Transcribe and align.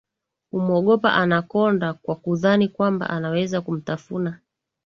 humwogopa 0.51 1.13
Anacconda 1.13 1.93
kwa 1.93 2.15
kudhani 2.15 2.67
kwamba 2.67 3.09
anaweza 3.09 3.61
kumtafuna 3.61 4.39